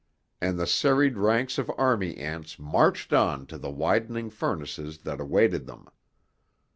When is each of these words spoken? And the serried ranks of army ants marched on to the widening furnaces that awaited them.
And 0.41 0.57
the 0.59 0.65
serried 0.65 1.15
ranks 1.15 1.59
of 1.59 1.69
army 1.77 2.17
ants 2.17 2.57
marched 2.57 3.13
on 3.13 3.45
to 3.45 3.59
the 3.59 3.69
widening 3.69 4.31
furnaces 4.31 4.97
that 5.03 5.21
awaited 5.21 5.67
them. 5.67 5.85